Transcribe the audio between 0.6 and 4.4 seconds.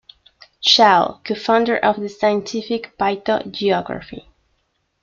Schouw, co-founder of the scientific phytogeography.